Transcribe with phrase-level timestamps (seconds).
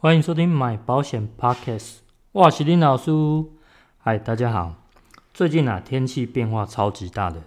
[0.00, 1.96] 欢迎收听买保险 Podcast，
[2.30, 3.10] 我是林老师。
[3.98, 4.76] 嗨，大家好。
[5.34, 7.42] 最近啊，天气变化超级大的。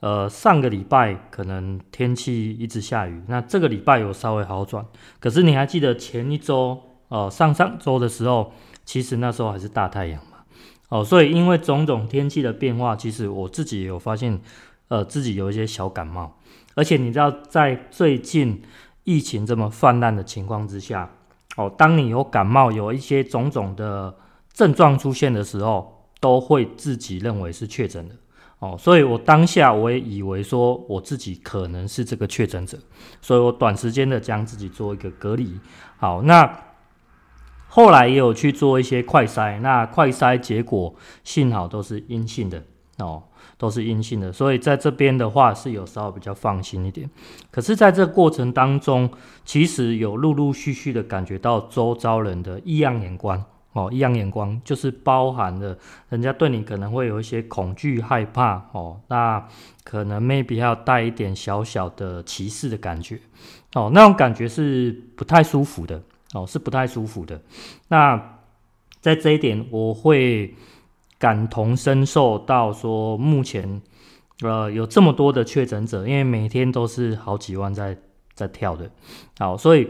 [0.00, 4.84] 呃，上个礼拜可能天气一直下雨，那这个礼拜有稍微好转。
[5.20, 8.52] 可是你还记得前一周，呃，上上周的时候，
[8.84, 10.38] 其实那时候还是大太阳嘛。
[10.88, 14.40] 哦、所以因为种种天气的变化，其实我自己有发现，
[14.88, 16.36] 呃，自己有一些小感冒。
[16.74, 18.60] 而且你知道，在最近
[19.04, 21.08] 疫情这么泛滥的情况之下，
[21.56, 24.14] 哦，当你有感冒，有一些种种的
[24.52, 28.14] 症状出现的时候，都会自己认为是确诊的
[28.58, 32.78] 哦，所以我当下我也以为说我自己可能是这个确诊者，
[33.20, 35.58] 所以我短时间的将自己做一个隔离。
[35.98, 36.64] 好，那
[37.68, 40.94] 后来也有去做一些快筛，那快筛结果
[41.24, 42.62] 幸好都是阴性的
[42.98, 43.24] 哦。
[43.62, 47.08] 都是阴性的，所以在这边的话是有稍微比较放心一点。
[47.48, 49.08] 可是，在这过程当中，
[49.44, 53.40] 其实有陆陆续续的感觉到周遭人的异样眼光
[53.72, 59.46] 哦，异样眼光就是包含了人家对你可能会有一些恐惧、害怕哦，那
[59.84, 63.20] 可能 maybe 要带一点小小的歧视的感觉
[63.74, 66.02] 哦，那种感觉是不太舒服的
[66.34, 67.40] 哦，是不太舒服的。
[67.86, 68.40] 那
[69.00, 70.52] 在这一点，我会。
[71.22, 73.80] 感同身受到说，目前
[74.40, 77.96] 呃有这么多的确诊者，因为每天都是好几万在
[78.34, 78.90] 在跳的，
[79.38, 79.88] 好，所以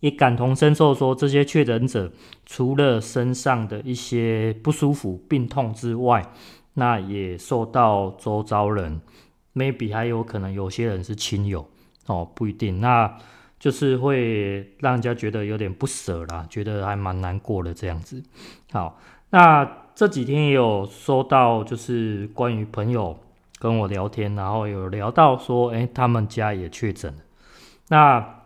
[0.00, 2.12] 也感同身受说，这些确诊者
[2.44, 6.30] 除了身上的一些不舒服、病痛之外，
[6.74, 9.00] 那也受到周遭人
[9.54, 11.66] ，maybe 还有可能有些人是亲友
[12.04, 13.16] 哦，不一定，那
[13.58, 18.22] 就是会让人家觉得有点不舍啦，觉得还蛮难过的这样子。
[18.72, 18.98] 好，
[19.34, 19.84] 那。
[19.96, 23.16] 这几天也有收到，就是关于朋友
[23.60, 27.20] 跟我聊天，然后有聊到说，诶，他们家也确诊了。
[27.90, 28.42] 那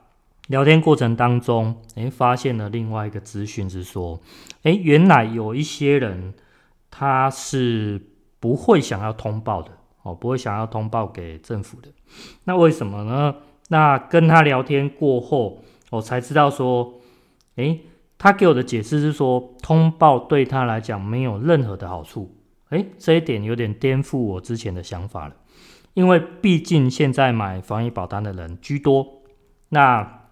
[0.48, 4.20] 聊天过程当中，诶，发现了另外一个资讯是说，
[4.64, 6.34] 诶，原来有一些人
[6.90, 7.98] 他是
[8.38, 9.70] 不会想要通报的，
[10.02, 11.88] 哦，不会想要通报给政府的。
[12.44, 13.36] 那为什么呢？
[13.68, 17.00] 那跟他聊天过后，我才知道说，
[17.56, 17.80] 诶。
[18.18, 22.36] 他给我的解释是说，通报对他来讲没有任何的好处。
[22.70, 25.34] 诶，这一点有点颠覆我之前的想法了。
[25.94, 29.22] 因为毕竟现在买防疫保单的人居多，
[29.70, 30.26] 那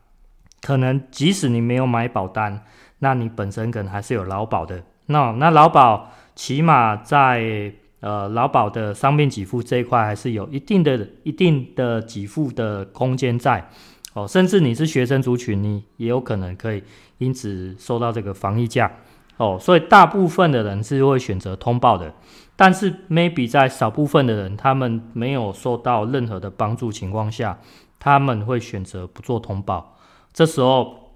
[0.60, 2.64] 可能即使你没有买保单，
[2.98, 4.82] 那你本身可能还是有劳保的。
[5.06, 13.68] 那那劳保起码在呃劳保的伤病给付这一块，还是有一定的一定的给付的空间在。
[14.16, 16.82] 哦，甚至你是学生族群，你也有可能可以
[17.18, 18.90] 因此收到这个防疫假。
[19.36, 22.14] 哦，所以大部分的人是会选择通报的，
[22.56, 27.58] 但是 maybe 在少部分的人，他们没有受到任何的帮助情况下，
[27.98, 29.98] 他们会选择不做通报。
[30.32, 31.12] 这时候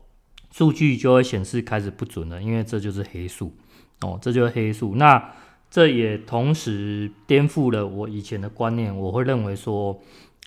[0.52, 3.56] 数据就会显示开始不准了，因为这就是黑数。
[4.02, 4.96] 哦，这就是黑数。
[4.96, 5.32] 那
[5.70, 9.98] 这也同时颠覆了我以前的观念，我会认为说。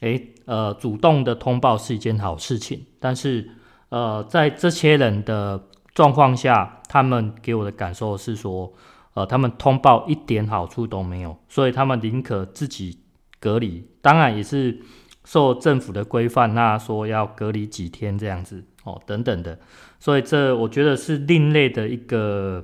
[0.01, 3.49] 诶，呃，主动的通报是一件好事情，但是，
[3.89, 8.73] 呃，在这些人的状况下，他们给我的感受是说，
[9.13, 12.99] 呃，他们通报一点好处都没有，所以他们宁可自己
[13.39, 14.79] 隔离，当然也是
[15.23, 19.57] 受政府的规范，那说要隔离几天这样子哦，等等的，
[19.99, 22.63] 所以这我觉得是另类的一个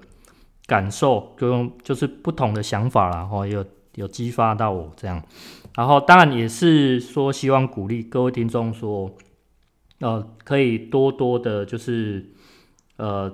[0.66, 3.64] 感受，就用就是不同的想法啦，哦，有
[3.96, 5.24] 有激发到我这样。
[5.76, 9.16] 然后当然也是说，希望鼓励各位听众说，
[10.00, 12.34] 呃，可以多多的，就是
[12.98, 13.34] 呃，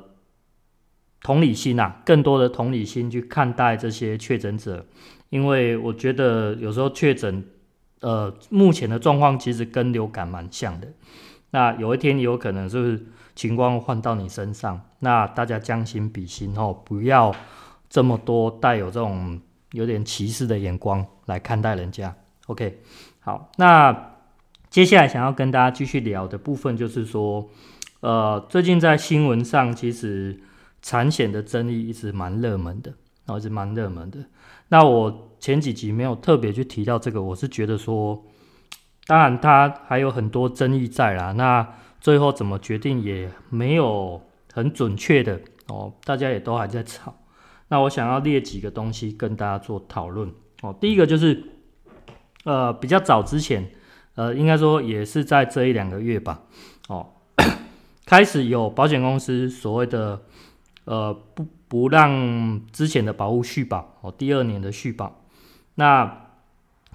[1.22, 4.86] 同理心啊，更多的同理心去看待这些确诊者，
[5.30, 7.44] 因为我觉得有时候确诊，
[8.02, 10.88] 呃，目前的状况其实跟流感蛮像的。
[11.52, 17.34] 那有一天有可能是情况换到你身上，那大家将心比心哦，不要
[17.90, 19.40] 这么多带有这种
[19.76, 22.16] 有点歧视的眼光来看待人家。
[22.48, 22.82] OK，
[23.20, 24.14] 好，那
[24.70, 27.48] 接下来想要跟大家继续聊的部分就是说，
[28.00, 30.40] 呃，最近在新闻上其实
[30.82, 32.92] 产险的争议一直蛮热门的，
[33.26, 34.20] 然后一直蛮热门的。
[34.70, 38.24] 那我前几集没有特别去提到这个，我是觉得说，
[39.08, 41.32] 当然它还有很多争议在啦。
[41.32, 41.68] 那
[42.00, 44.22] 最后怎么决定也没有
[44.54, 47.16] 很准确的哦，大家也都还在吵。
[47.68, 50.32] 那我想要列几个东西跟大家做讨论
[50.62, 50.76] 哦。
[50.80, 51.44] 第一个就是，
[52.44, 53.72] 呃，比较早之前，
[54.14, 56.44] 呃，应该说也是在这一两个月吧，
[56.88, 57.08] 哦，
[58.06, 60.22] 开始有保险公司所谓的，
[60.84, 65.22] 呃，不不让之前的保户续保哦，第二年的续保。
[65.74, 66.28] 那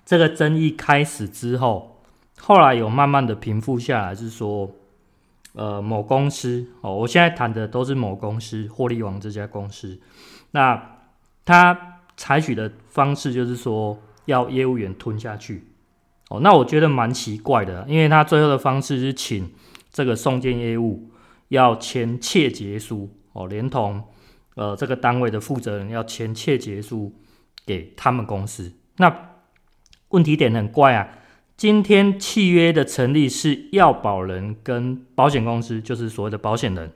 [0.06, 2.00] 这个争议开始之后，
[2.38, 4.70] 后来有慢慢的平复下来，是说，
[5.54, 10.00] 呃，某公司哦，我现在谈的都是某公司，获利王这家公司。
[10.52, 10.98] 那
[11.44, 15.64] 他采取的方式就是说要业务员吞下去，
[16.28, 19.50] 哦，那我觉得蛮奇怪的，因为他最后的方式是请
[19.90, 21.10] 这个送件业务
[21.48, 24.04] 要签切结书，哦，连同
[24.54, 27.14] 呃这个单位的负责人要签切结书
[27.64, 28.72] 给他们公司。
[28.98, 29.30] 那
[30.10, 31.08] 问题点很怪啊，
[31.56, 36.92] 今天契约的成立是要保人跟保险公司，就是所谓的保险人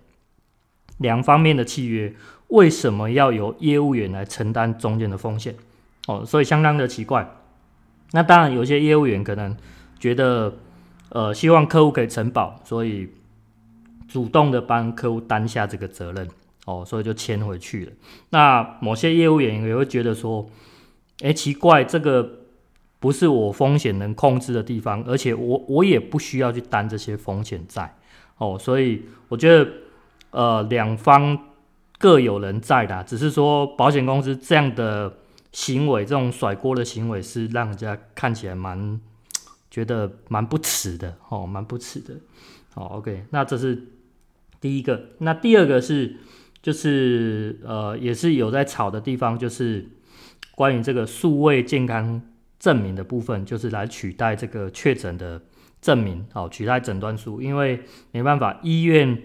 [0.99, 2.15] 两方面的契约。
[2.55, 5.57] 为什么要由业务员来承担中间的风险？
[6.07, 7.29] 哦，所以相当的奇怪。
[8.13, 9.57] 那当然，有些业务员可能
[9.99, 10.55] 觉得，
[11.09, 13.11] 呃，希望客户可以承保，所以
[14.07, 16.29] 主动的帮客户担下这个责任，
[16.65, 17.93] 哦，所以就签回去了。
[18.31, 20.49] 那某些业务员也会觉得说，
[21.23, 22.39] 哎，奇怪，这个
[23.01, 27.97] 不是我风险能控制的地方，而且我我也不需要去担这些风险在，
[28.39, 29.69] 哦，所以我觉得，
[30.31, 31.37] 呃，两方。
[32.05, 35.21] 各有人在的，只是说保险公司这样的
[35.53, 39.01] 行为，这种甩锅的行为是让人家看起来蛮
[39.73, 42.17] 觉得蛮不齿的哦，蛮不齿的。
[42.75, 43.87] 好，OK，那这是
[44.61, 45.13] 第一个。
[45.21, 46.17] 那第二个是
[46.61, 49.89] 就是呃，也是有在吵的地方，就是
[50.55, 52.21] 关于这个数位健康
[52.59, 55.41] 证明的部分，就是来取代这个确诊的
[55.81, 57.81] 证明，好，取代诊断书，因为
[58.11, 59.23] 没办法，医院。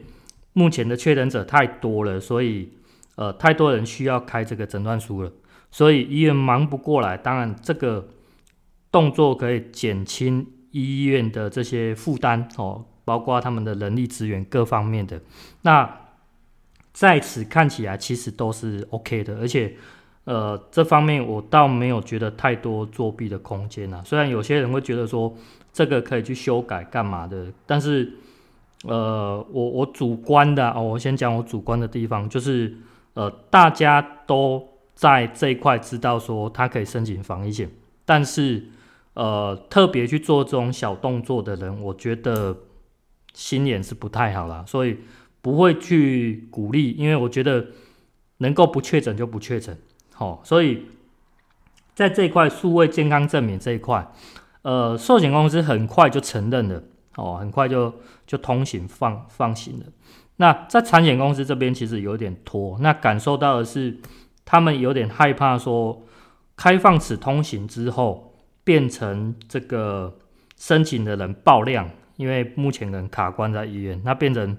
[0.59, 2.69] 目前的确诊者太多了，所以
[3.15, 5.31] 呃，太多人需要开这个诊断书了，
[5.71, 7.15] 所以医院忙不过来。
[7.15, 8.09] 当然，这个
[8.91, 15.21] 动作可以减轻医院的这些负担哦，包括他们的人力资源各方面的。
[15.61, 15.89] 那
[16.91, 19.73] 在此看起来其实都是 OK 的，而且
[20.25, 24.03] 呃，这方面我倒没有觉得太多作弊的空间啊。
[24.05, 25.33] 虽然有些人会觉得说
[25.71, 28.11] 这个可以去修改干嘛的，但是。
[28.85, 32.77] 呃，我我主观的哦，我先讲我主观的地方，就是
[33.13, 34.65] 呃，大家都
[34.95, 37.69] 在这一块知道说他可以申请防疫险，
[38.05, 38.69] 但是
[39.15, 42.55] 呃，特别去做这种小动作的人，我觉得
[43.33, 44.99] 心眼是不太好啦，所以
[45.41, 47.67] 不会去鼓励，因为我觉得
[48.37, 49.77] 能够不确诊就不确诊，
[50.13, 50.85] 好，所以
[51.93, 54.09] 在这一块数位健康证明这一块，
[54.61, 56.81] 呃，寿险公司很快就承认了。
[57.15, 57.93] 哦，很快就
[58.25, 59.85] 就通行放放行了。
[60.37, 63.97] 那在产险公司这边其实有点拖，那感受到的是
[64.45, 66.01] 他们有点害怕，说
[66.55, 68.33] 开放此通行之后，
[68.63, 70.17] 变成这个
[70.55, 74.55] 申请的人爆量，因为目前人卡关在医院，那变成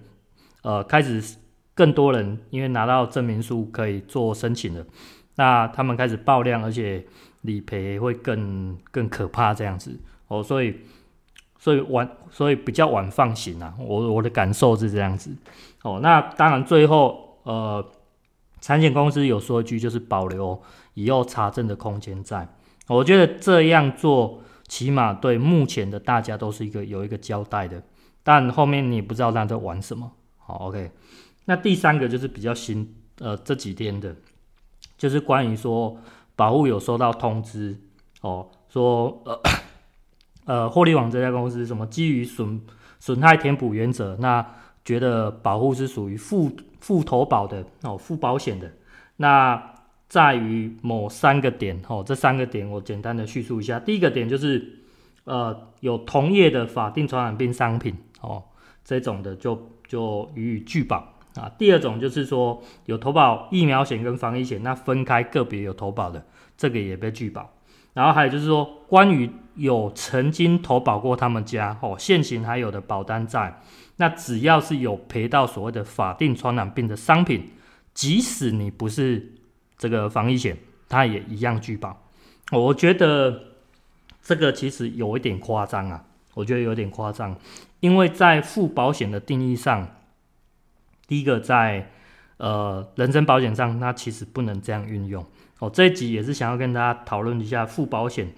[0.62, 1.36] 呃开始
[1.74, 4.84] 更多人因为拿到证明书可以做申请了，
[5.36, 7.06] 那他们开始爆量，而且
[7.40, 9.98] 理赔会更更可怕这样子
[10.28, 10.76] 哦，所以。
[11.62, 13.74] 所以晚，所以比较晚放行啊。
[13.78, 15.30] 我我的感受是这样子。
[15.82, 17.86] 哦，那当然最后，呃，
[18.62, 20.58] 产险公司有说一句，就是保留
[20.94, 22.48] 以后查证的空间在。
[22.88, 27.82] 我觉得这样做，起码对目前的大家都是一个有一个交代的。
[28.22, 30.10] 但后面你不知道他在玩什么。
[30.38, 30.90] 好，OK。
[31.44, 34.16] 那第三个就是比较新，呃，这几天的，
[34.96, 35.98] 就是关于说
[36.34, 37.78] 保户有收到通知，
[38.22, 39.38] 哦，说呃。
[40.50, 42.60] 呃，获利网这家公司什么基于损
[42.98, 44.44] 损害填补原则，那
[44.84, 48.68] 觉得保护是属于附附投保的哦，附保险的。
[49.18, 49.74] 那
[50.08, 53.78] 在于某三个点哦，这三个点我简单的叙述一下。
[53.78, 54.80] 第一个点就是
[55.22, 58.42] 呃，有同业的法定传染病商品哦，
[58.84, 61.48] 这种的就就予以拒保啊。
[61.58, 66.26] 第二种就是说有投保疫苗险跟防疫险，那分开个别有投保的，
[66.56, 67.48] 这个也被拒保。
[67.92, 73.60] 然后还有就是说，关于有曾经投保过他们家哦，现行还有的保单在，
[73.96, 77.50] 那只要是有赔到所谓的法定传染病的商品，
[77.92, 79.32] 即使你不是
[79.76, 80.56] 这个防疫险，
[80.88, 82.00] 它也一样拒保。
[82.52, 83.42] 我觉得
[84.22, 86.04] 这个其实有一点夸张啊，
[86.34, 87.36] 我觉得有点夸张，
[87.80, 89.86] 因为在附保险的定义上，
[91.06, 91.90] 第一个在
[92.36, 95.26] 呃人身保险上，它其实不能这样运用。
[95.60, 98.32] 哦，这一集也是想要跟大家讨论一下附保险，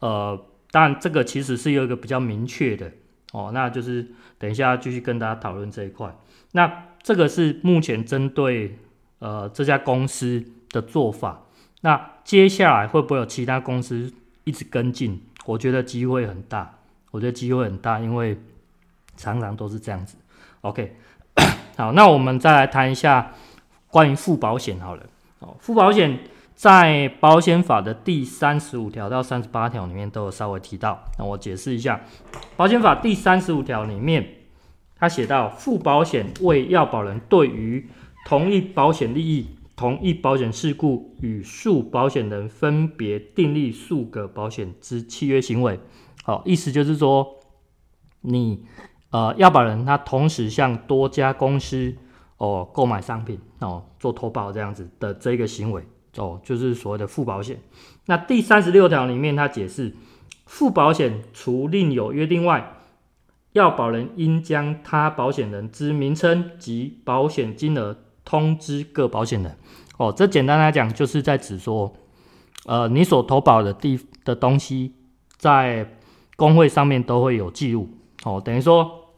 [0.00, 0.38] 呃，
[0.70, 2.92] 当然这个其实是有一个比较明确的
[3.32, 4.06] 哦，那就是
[4.38, 6.14] 等一下继续跟大家讨论这一块。
[6.52, 8.78] 那这个是目前针对
[9.20, 11.40] 呃这家公司的做法。
[11.80, 14.12] 那接下来会不会有其他公司
[14.44, 15.22] 一直跟进？
[15.46, 16.78] 我觉得机会很大，
[17.10, 18.38] 我觉得机会很大，因为
[19.16, 20.16] 常常都是这样子。
[20.62, 20.96] OK，
[21.76, 23.32] 好，那我们再来谈一下
[23.88, 25.04] 关于附保险好了。
[25.40, 26.18] 哦，附保险
[26.54, 31.04] 在保险法的第三十五条到三十八条里面都有稍微提到。
[31.18, 32.00] 那我解释一下，
[32.56, 34.26] 保险法第三十五条里面，
[34.96, 37.88] 它写到附保险为要保人对于
[38.24, 45.80] 同一保险利益、同一保险事故与数保险人分别订立数个保险之契约行为。
[46.22, 47.40] 好，意思就是说，
[48.20, 48.64] 你
[49.10, 51.94] 呃要保人他同时向多家公司
[52.38, 55.84] 哦购买商品哦做投保这样子的这个行为
[56.16, 57.60] 哦，就是所谓的附保险。
[58.06, 59.94] 那第三十六条里面他解释，
[60.46, 62.76] 附保险除另有约定外，
[63.52, 69.56] 要保人应将他保险人之名称及保险金额通知各保险人。
[69.96, 71.94] 哦，这简单来讲就是在指说，
[72.66, 74.94] 呃，你所投保的地的东西，
[75.36, 75.96] 在
[76.36, 77.88] 工会上面都会有记录。
[78.24, 79.10] 哦，等于说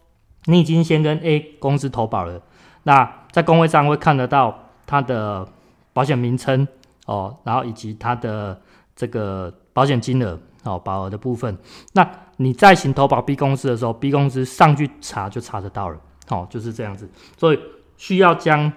[0.44, 2.42] 你已经先跟 A 公司投保了，
[2.82, 5.48] 那在工会上会看得到他的
[5.92, 6.68] 保险名称
[7.06, 8.60] 哦，然后以及他的
[8.94, 11.56] 这个保险金额哦，保额的部分。
[11.94, 15.98] 那你再行投保 B 公司的时候，B 公司上去查就查得到了。
[16.28, 17.58] 哦，就是这样子，所以
[17.96, 18.70] 需要将。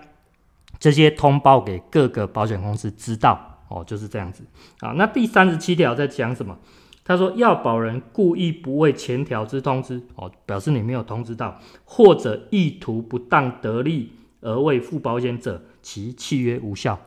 [0.79, 4.45] 这些通报给各个保险公司知道哦，就是这样子
[4.79, 4.93] 啊。
[4.95, 6.57] 那第三十七条在讲什么？
[7.03, 16.97] 他说，要保人故意不为前条之通知哦，表示你没有通知到，或者意图不当得利而为附保险者，其契约无效。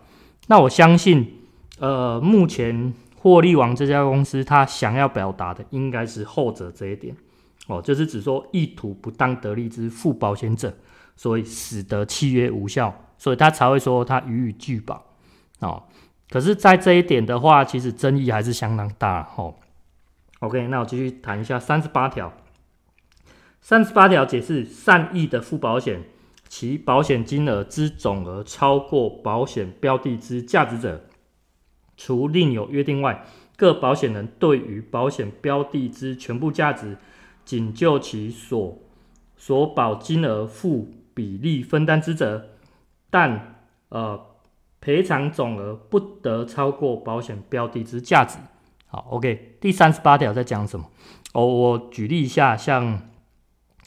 [0.53, 1.35] 那我相信，
[1.79, 7.17] 呃，目前获利王这家公司他想要表达的应该是后者这一点
[7.69, 10.77] 哦，就是指说意图不当得利之附保险者，
[11.17, 12.95] 所以使得契约无效。
[13.17, 15.03] 所以他才会说他予以拒保
[15.61, 15.85] 哦。
[16.29, 19.55] 可是，在这一点的话，其实争议还是相当大哦。
[20.41, 22.31] OK，那我继续谈一下三十八条。
[23.63, 26.03] 三十八条解释善意的附保险，
[26.53, 31.03] 其保险金额之总额超过保险标的之价值者，
[31.97, 33.25] 除另有约定外，
[33.57, 36.99] 各保险人对于保险标的之全部价值，
[37.47, 38.77] 仅就其所
[39.35, 42.51] 所保金额负比例分担之责。
[43.09, 43.55] 但
[43.89, 44.21] 呃，
[44.79, 48.37] 赔偿总额不得超过保险标的之价值。
[48.89, 50.85] 好，OK，第三十八条在讲什么？
[51.33, 53.09] 哦，我举例一下，像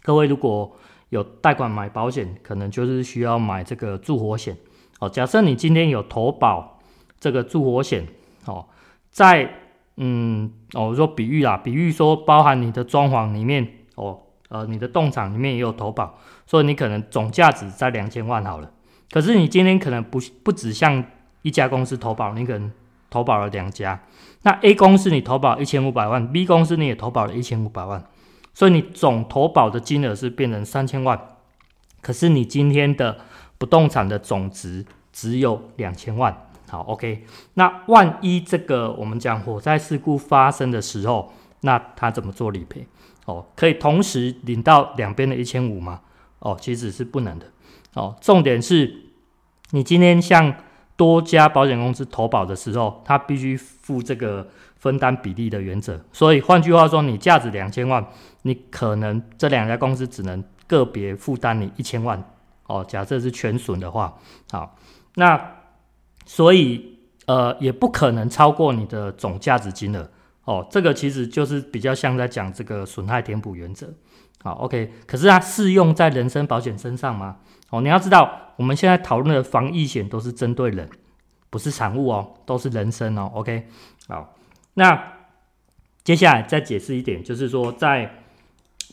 [0.01, 0.75] 各位如果
[1.09, 4.55] 有贷款买保险，可能就是需要买这个住火险。
[5.00, 6.79] 哦，假设你今天有投保
[7.19, 8.07] 这个住火险，
[8.45, 8.65] 哦，
[9.12, 9.50] 在
[9.97, 14.19] 嗯，哦，我说比喻啦，比喻说包含你的装潢里面，哦，
[14.50, 18.71] 呃，你的动产里面也有投保，所以你可能总价值在两千万好了。
[19.12, 21.03] 可是你今天可能不不只向
[21.43, 22.71] 一家公司投保，你可能
[23.09, 24.01] 投保了两家。
[24.41, 28.03] 那 A 公司你投保一千五百万，B 公司你也投保了一千五百万，
[28.55, 31.19] 所以你总投保的金额是变成三千万。
[32.01, 33.17] 可是你今天的
[33.59, 34.83] 不动产的总值
[35.13, 36.47] 只有两千万。
[36.67, 37.25] 好，OK。
[37.53, 41.31] 那万一这个我们讲火灾事故发生的时候，
[41.62, 42.88] 那他怎么做理赔？
[43.25, 46.01] 哦，可以同时领到两边的一千五吗？
[46.39, 47.47] 哦，其实是不能的。
[47.95, 49.05] 哦，重点是，
[49.71, 50.55] 你今天向
[50.95, 54.47] 多家保险公司投保的时候，他必须付这个
[54.86, 56.00] 分担比例的原则。
[56.13, 58.06] 所以换句话说，你价值两千万，
[58.44, 62.24] 你可能这两家公司只能个别负担你一千万。
[62.68, 64.13] 哦，假设是全损的话，
[64.51, 64.75] 好，
[65.15, 65.39] 那
[66.27, 70.08] 所以呃也不可能超过你的总价值金额。
[70.44, 73.92] 哦，这个其实就是比较像在讲这个损害填补原则。
[74.44, 77.38] 好，OK，可是它适用在人身保险身上吗？
[77.72, 80.88] 哦，你要知道，我们现在讨论的防疫险都是针对人，
[81.50, 83.32] 不是产物哦，都是人身哦。
[83.34, 83.68] OK，
[84.08, 84.36] 好，
[84.75, 85.13] 那
[86.03, 88.24] 接下来再解释一点，就是说，在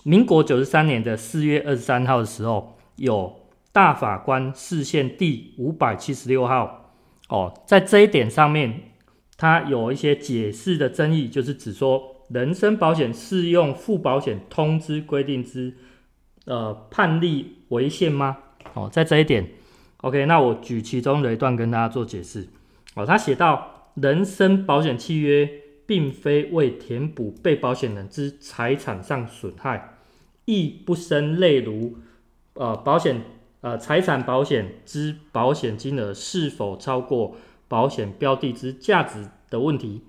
[0.02, 6.90] 民国九十三年的四月二十三号的时候，有大法官释宪第五百七十六号
[7.28, 8.92] 哦，在这一点上面，
[9.36, 12.08] 它有一些解释的争议，就是指说。
[12.28, 15.74] 人身保险适用附保险通知规定之，
[16.46, 18.38] 呃，判例违宪吗？
[18.72, 19.50] 哦，在这一点
[19.98, 22.48] ，OK，那我举其中的一段跟大家做解释。
[22.94, 25.46] 哦，他写到，人身保险契约
[25.86, 29.98] 并非为填补被保险人之财产上损害，
[30.44, 31.98] 亦不生例如，
[32.54, 33.22] 呃，保险
[33.60, 37.36] 呃财产保险之保险金额是否超过
[37.68, 40.02] 保险标的之价值的问题。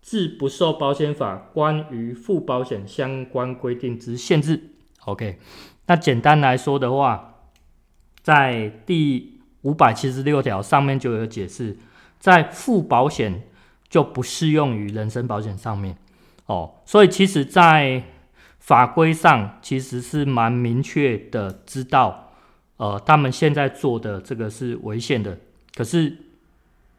[0.00, 4.60] 自不受保险法关于附保险相关规定之限制。
[5.06, 5.38] OK，
[5.86, 7.46] 那简单来说的话，
[8.22, 11.78] 在第五百七十六条上面就有解释，
[12.18, 13.48] 在附保险
[13.88, 15.96] 就不适用于人身保险上面
[16.46, 16.74] 哦。
[16.84, 18.02] 所以其实，在
[18.58, 22.32] 法规上其实是蛮明确的，知道
[22.76, 25.38] 呃他们现在做的这个是违宪的。
[25.74, 26.16] 可是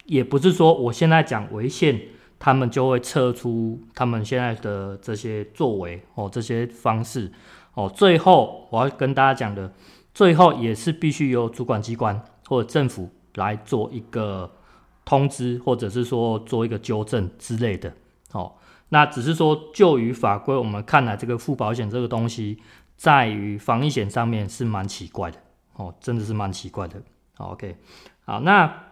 [0.06, 2.00] 也不是说我现在讲违宪，
[2.38, 7.32] 他们就会撤出他们现在的这些作为哦，这些方式。
[7.74, 9.74] 哦，最后我要跟大家讲的，
[10.14, 14.50] 最后也是必须由主管机关或者政府来做一个
[15.06, 17.94] 通知，或者是说做一个纠正之类的。
[18.34, 18.54] 哦，
[18.90, 22.58] 那只是说就于法规，我们看来这个附保险这个东西，
[22.98, 25.38] 在于防疫险上面是蛮奇怪的。
[25.76, 27.02] 哦，真的是蛮奇怪的。
[27.38, 27.78] OK，
[28.26, 28.88] 好，那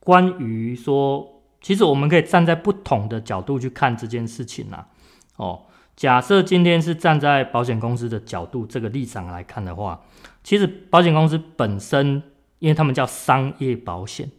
[0.00, 4.88] 关于说，其实我们可以站在不同的角度去看这件事情啊。
[5.36, 5.62] 哦。
[5.96, 10.00] 假设今天是站在保险公司的角度这个立场来看的话，
[10.44, 12.22] 其实保险公司本身，
[12.60, 14.30] 因为他们叫商业保险，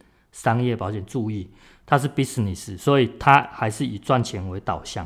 [0.41, 1.50] 商业保险注意，
[1.86, 5.05] 它是 business，所以它还是以赚钱为导向，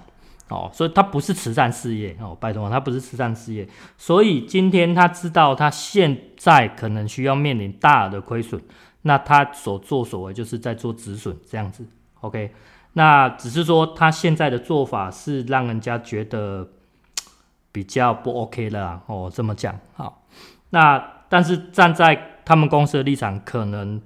[0.49, 8.61] 哦，所以它不是慈善事业哦，拜托，它不是慈善事业，所以今天他知道他现在可能需要面临大的亏损，
[9.01, 11.83] 那他所作所为就是在做止损这样子
[12.21, 12.53] ，OK。
[12.95, 16.69] 那只是说，他现在的做法是让人家觉得
[17.71, 20.21] 比较不 OK 了，哦，这么讲好。
[20.69, 23.99] 那但是站在他们公司的立场，可能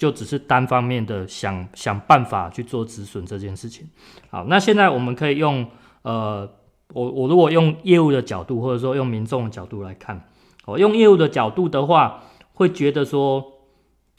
[0.00, 3.86] 就只是单方面的想想办法去做止损这件事情。
[4.30, 5.66] 好，那现在我们可以用
[6.00, 6.50] 呃，
[6.94, 10.26] 我我如果用业务的角度，或者说用民众的角度来看，
[10.64, 12.22] 哦，用业务的角度的话，
[12.54, 13.58] 会觉得说。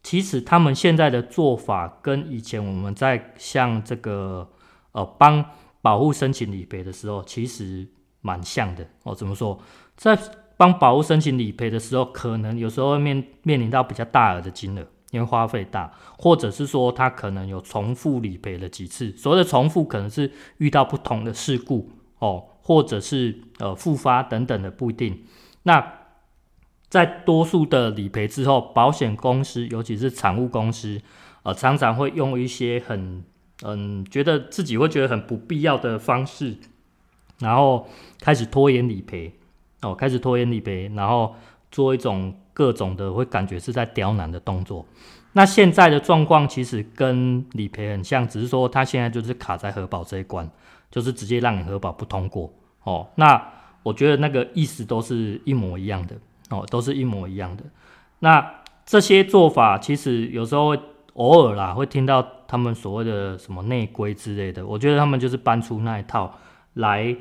[0.04, 4.50] 其实他们现在的做法跟以前我们在像这个
[4.94, 5.46] 呃帮
[5.80, 7.88] 保户申请理赔的时候，其实
[8.22, 9.14] 蛮像的哦。
[9.14, 9.60] 怎么说？
[9.96, 10.18] 在
[10.58, 19.16] 帮保户申请理赔的时候，可能有时候面面临到比较大额的金额，因为花费大，或者是说他可能有重复理赔了几次。
[19.16, 25.24] 所谓的重复，可能是遇到不同的事故哦，或者是呃复发等等的，不一定。
[25.64, 26.00] 那
[26.90, 31.00] 在多数的理赔之后，保险公司，尤其是产物公司，
[31.44, 33.24] 呃，常常会用一些很，
[33.64, 36.57] 嗯，觉得自己会觉得很不必要的方式，
[37.40, 37.88] 然后
[38.20, 39.33] 开始拖延理赔，
[39.81, 41.36] 哦，开始拖延理赔，然后
[41.72, 44.86] 做一种各种的会感觉是在刁难的动作。
[45.34, 50.50] 那现在的状况其实跟理赔很像，只是说他现在就是卡在核保这一关，
[50.92, 52.53] 就是直接让你核保不通过。
[52.84, 53.42] 哦，那
[53.81, 56.16] 我觉得那个意思都是一模一样的。
[56.50, 57.64] 哦，都是一模一样的。
[58.20, 58.46] 那
[58.86, 60.75] 这些做法其实有时候
[61.14, 64.68] 偶尔啦，会听到他们所谓的什么内规之类的。
[64.68, 66.38] 我觉得他们就是搬出那一套
[66.74, 67.16] 来，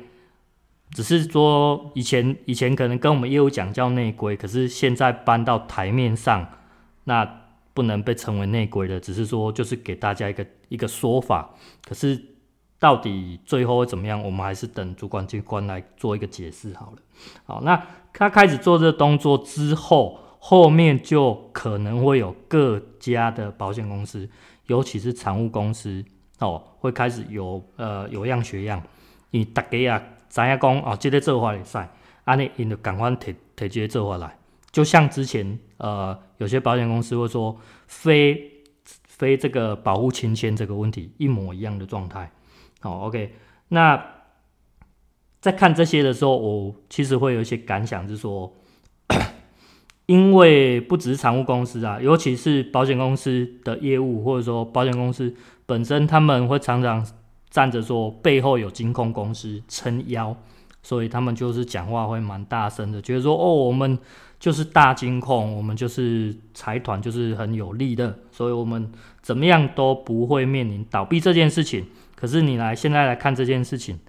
[0.93, 6.47] 只是说以前以前可能跟我们业务讲叫内规，可是现在搬到台面上，
[7.05, 7.25] 那
[7.73, 8.99] 不能被称为内规了。
[8.99, 11.55] 只是说就是给大家一个一个说法，
[11.87, 12.21] 可是
[12.79, 16.97] 到底最后会怎么样，我们还是等主管机关来做一个解释好了。
[17.45, 17.81] 好，那。
[18.13, 24.29] 他开始做这个动作之后，后面就可能会有各家的保险公司，
[24.65, 26.03] 尤其是财务公司
[26.39, 28.83] 哦，会开始有呃有样学样。
[29.29, 31.77] 你大家啊，知影讲哦，这个做法会使，
[32.23, 34.35] 安尼因就赶快提提这个做法来。
[34.71, 37.55] 就像之前呃，有些保险公司会说
[37.87, 38.63] 非
[39.05, 42.31] 非这个保护亲签这个问题一模一样的状态。
[42.79, 43.35] 好，哦，OK，
[43.67, 44.03] 那。
[45.41, 48.53] 在看这些的时候，我其实会有一些感想，是说，
[50.05, 57.03] 因为不只是财务公司啊，尤其是保险公司的业务，或者说保险公司本身，他们会常常
[57.51, 60.35] 站着说背后有金控公司撑腰，
[60.81, 63.99] 所以他们就是讲话会蛮大声的，觉得说哦，我们
[64.39, 71.85] 就是大金控，我们就是财团，就是很有力的，所以我们怎么样都不会面临倒闭这件事情。
[72.15, 73.99] 可是你来现在来看这件事情。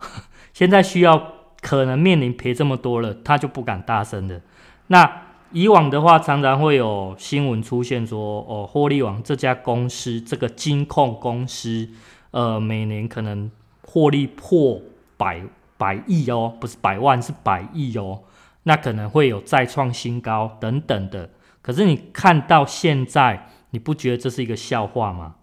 [0.52, 4.40] 现在需要可能面临赔这么多了，他就不敢大声的。
[4.88, 11.88] 那以往的话，常常会有新闻出现说，哦，获利王这家公司这个金控公司，
[12.30, 13.50] 呃，每年可能
[13.82, 14.80] 获利破
[15.16, 15.42] 百
[15.76, 18.22] 百亿哦，不是百万，是百亿哦。
[18.64, 21.30] 那可能会有再创新高等等的。
[21.62, 25.36] 可是你看到现在，你不觉得这是一个笑话吗？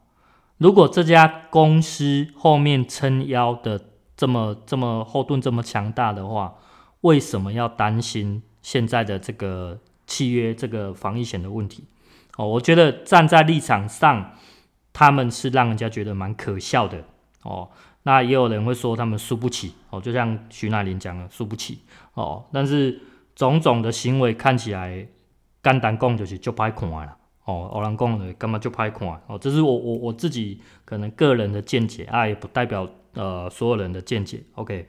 [0.57, 3.79] 如果这家公司后面撑腰的，
[4.15, 6.55] 这么这么后盾这么强大的话，
[7.01, 11.85] 为什么要担心现在的这个契约这个防疫险的问题？
[12.37, 14.31] 哦，我觉得站在立场上，
[14.97, 17.03] 他们是让人家觉得蛮可笑的
[17.43, 17.69] 哦。
[18.03, 21.81] 那也有人会说他们输不起哦，就像徐乃麟讲的输不起
[22.13, 22.45] 哦。
[22.53, 23.01] 但是
[23.35, 25.05] 种种的行为看起来，
[25.61, 27.69] 简单讲就是就歹看了哦。
[27.73, 29.37] 有人讲的干嘛就歹看哦？
[29.37, 34.43] 这是我我我自己可能个人的见解啊，也不代表呃所有人的见解。
[34.53, 34.87] OK，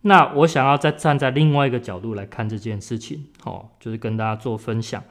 [0.00, 5.04] 那我想要再站在另外一个角度来看这件事情哦，就是跟大家做分享。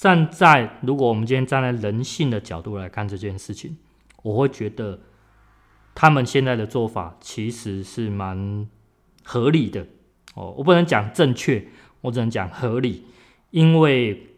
[0.00, 3.76] 站在如果我们今天站在人性的角度来看这件事情，
[4.22, 5.00] 我会觉得。
[5.92, 8.66] 他们现在的做法其实是蛮
[9.24, 9.84] 合理的
[10.34, 11.66] 哦，我不能讲正确，
[12.00, 13.04] 我只能讲合理，
[13.50, 14.28] 因为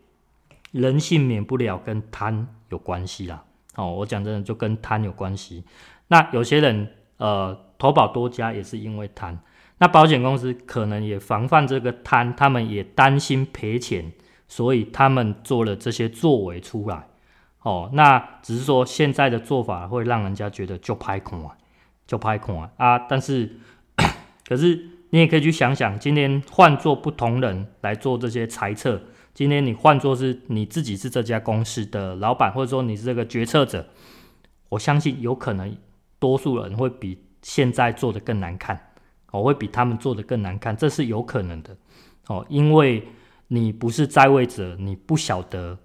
[0.73, 3.45] 人性免不了跟贪有关系啦。
[3.77, 5.63] 哦，我讲真的就跟贪有关系。
[6.09, 9.39] 那有些人呃投保多家也是因为贪，
[9.79, 14.11] 那保险公司可能也防范这个贪，他们也担心赔钱，
[14.53, 17.09] 所以他们做了这些作为出来。
[17.63, 21.57] 哦，那只是说现在的做法会让人家觉得就拍空啊，
[22.07, 22.99] 就拍空啊啊！
[22.99, 23.59] 但是，
[24.47, 29.01] 可是你也可以去想想，今天换做不同人来做这些猜测，
[29.33, 33.87] 今天你换做是你自己是这家公司的老板，或者说你是这个决策者，
[34.69, 35.75] 我相信有可能
[36.19, 38.79] 多数人会比现在做的更难看，
[39.31, 41.75] 哦，会比他们做的更难看，这是有可能的
[42.27, 43.03] 哦，因为
[43.55, 45.79] 你不是在位者，你不晓得。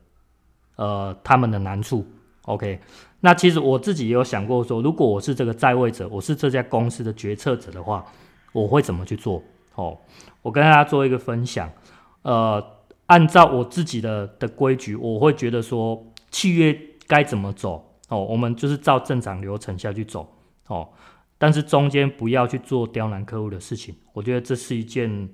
[0.77, 2.05] 呃，他们的难处
[2.43, 2.79] ，OK，
[3.19, 8.05] 那其实我自己也有想过说，如果我是这个在位者，我是这家公司的决策者的话，
[8.53, 9.43] 我会怎么去做？
[9.73, 9.97] 哦，
[10.43, 11.67] 我跟大家做一个分享。
[12.21, 12.63] 呃，
[13.07, 17.83] 按照我自己的的规矩，我会觉得说，契约该怎么走？
[18.09, 20.31] 哦，我们就是照正常流程下去走。
[20.67, 20.87] 哦，
[21.39, 23.95] 但是中间不要去做刁难客户的事情。
[24.13, 25.27] 我觉得这是一件，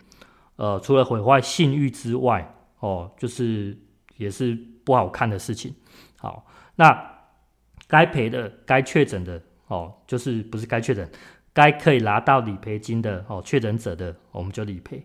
[0.55, 3.77] 呃，除了毁坏信誉之外，哦，就是
[4.17, 4.57] 也是。
[4.85, 5.73] 不好看的事情，
[6.19, 7.09] 好，那
[7.87, 11.09] 该赔的、该确诊的，哦，就是不是该确诊，
[11.53, 15.01] 该可以拿到理赔金的，哦，确诊者的，我们就理赔。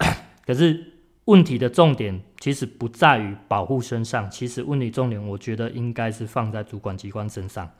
[0.46, 0.82] 可是
[1.26, 7.70] 问题的重点其实不在于保护身上，其实问题重点，我觉得应该是放在主管机关身上。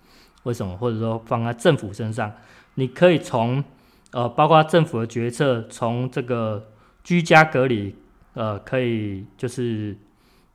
[0.43, 0.77] 为什么？
[0.77, 2.31] 或者说放在政府身上？
[2.75, 3.65] 你可以从
[4.13, 6.73] 呃，包括政府的决策，从这个
[7.09, 7.95] 居家隔离，
[8.35, 9.97] 呃，可以就是。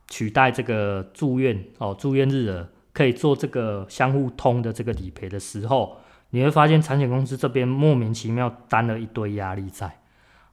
[0.10, 5.98] 取代这个住院哦，住院日额可以做这个相互通的这个理赔的时候，
[6.30, 10.02] 你会发现产险公司这边莫名其妙担了一堆压力在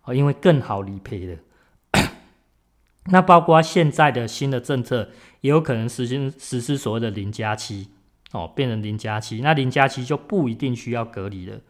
[0.04, 1.36] 哦，因为更好理赔的。
[3.06, 5.10] 那包括现在的新的政策，
[5.42, 7.88] 也有可能实行实施所谓的零加七
[8.32, 11.60] 哦，变成零加七，那零加七就不一定需要隔离了。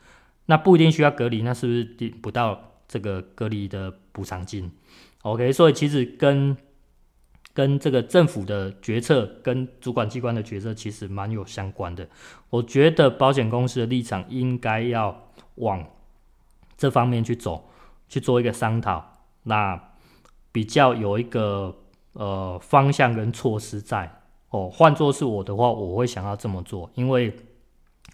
[0.47, 4.69] 那不一定需要隔离，那是不是领不到这个隔离的补偿金
[5.23, 6.57] ？OK，所以其实跟
[7.55, 12.09] 跟这个政府的决策跟主管机关的决策其实蛮有相关的。
[12.49, 15.89] 我觉得保险公司的立场应该要往
[16.77, 17.71] 这方面去走，
[18.09, 19.81] 去做一个商讨，那
[20.51, 21.77] 比较有一个
[22.15, 24.21] 呃方向跟措施在。
[24.49, 27.33] 哦，换作是我的话，我会想要这么做，因为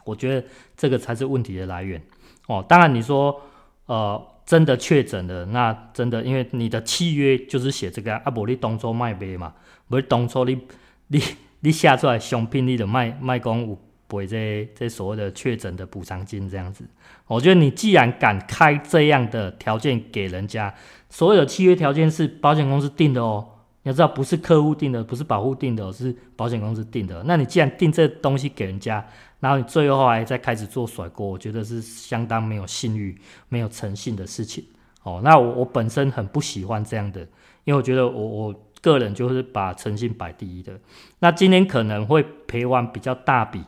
[0.05, 2.03] 我觉得这个才是问题的来源。
[2.47, 3.41] 哦，当然你说
[3.87, 4.36] 呃。
[4.47, 9.53] 真的确诊了，那真的，因为你的契约就是写这个啊，无你当初卖卖嘛，
[9.89, 10.57] 无当初你
[11.09, 11.21] 你
[11.61, 13.77] 你写出来商品，你就卖卖讲有
[14.09, 16.85] 赔这这所谓的确诊的补偿金这样子。
[17.27, 20.73] 我觉得你既然敢开这样的条件给人家，
[21.11, 23.45] 所有的契约条件是保险公司定的哦。
[23.87, 27.23] 你要知道，不是客户定的，不是保户定的，是保险公司定的。
[27.25, 29.07] 那你既然定这东西给人家，
[29.39, 33.17] 然后你最后还再开始做甩锅，我觉得是相当没有信誉、
[33.49, 34.65] 没有诚信的事情。
[35.05, 37.21] 哦，那我我本身很不喜欢这样的，
[37.63, 40.77] 因为我觉得我我个人就是把诚信摆第一的。
[41.21, 43.63] 那今天可能会赔完比较大笔，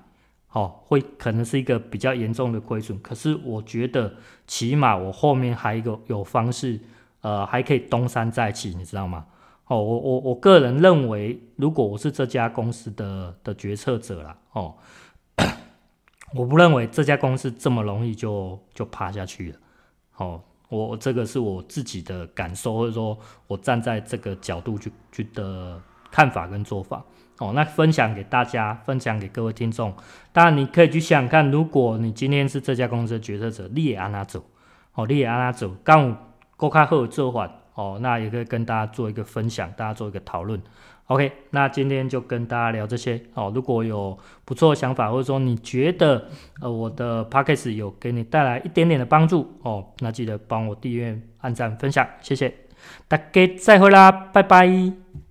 [0.50, 3.00] 哦，会可能是一个比较严重的亏损。
[3.00, 4.12] 可是我觉得
[4.48, 6.80] 起码我后面还有有方式，
[7.20, 9.24] 呃，还可以东山再起，你知道吗？
[9.68, 14.74] 哦，我我我个人认为，如果我是这家公司的的决策者啦，哦，
[16.34, 19.58] 我不认为这家公司这么容易就就趴下去了。
[20.16, 25.78] 哦，我这个是我自己的感受，或者说我站在这个角度去去的
[26.10, 27.04] 看法跟做法。
[27.38, 29.94] 哦，那分享给大家，分享给各位听众。
[30.32, 34.42] 当然，你可以去想想看，如果你今天是这家公司的决策者，你也按哪走？
[34.94, 35.76] 哦，你也按哪走？
[35.84, 37.48] 刚够开好做法。
[37.78, 40.60] 哦，那也可以跟大家做一个分享，大家做一个讨论。
[41.06, 43.22] OK，那今天就跟大家聊这些。
[43.34, 46.28] 哦，如果有不错的想法，或者说你觉得
[46.60, 52.52] 呃我的 Podcast 有给你带来一点点的帮助，哦，那记得帮我订阅、按赞、分享，谢谢
[53.06, 55.27] 大家，再会啦，拜拜。